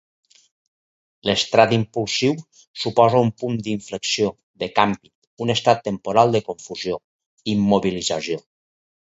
[1.29, 2.33] L'estrat implosiu
[2.85, 4.31] suposa un punt d'inflexió,
[4.65, 5.13] de canvi,
[5.47, 6.99] un estat temporal de confusió,
[7.57, 8.41] immobilització.